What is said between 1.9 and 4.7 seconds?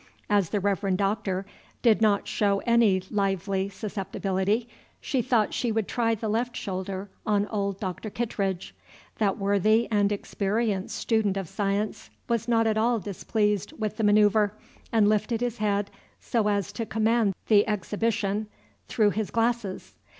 not show any lively susceptibility,